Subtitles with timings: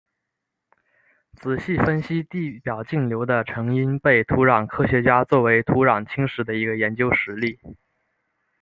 [1.35, 7.59] 仔细分析地表径流的成因被土壤科学家作为土壤侵蚀的一个研究实例。